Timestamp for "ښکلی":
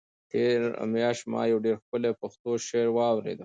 1.83-2.11